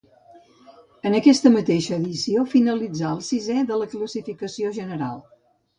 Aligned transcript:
En 1.09 1.17
aquesta 1.17 1.51
mateixa 1.57 1.93
edició 1.99 2.47
finalitzà 2.55 3.15
el 3.19 3.23
sisè 3.31 3.63
de 3.73 3.83
la 3.83 3.91
classificació 3.95 4.79
general. 4.81 5.27